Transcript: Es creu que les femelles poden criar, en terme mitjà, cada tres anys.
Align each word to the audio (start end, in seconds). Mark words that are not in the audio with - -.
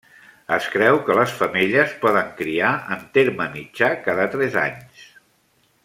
Es 0.55 0.69
creu 0.75 0.95
que 1.09 1.17
les 1.19 1.33
femelles 1.41 1.93
poden 2.05 2.31
criar, 2.39 2.71
en 2.97 3.05
terme 3.19 3.47
mitjà, 3.59 3.93
cada 4.09 4.27
tres 4.37 4.57
anys. 4.67 5.07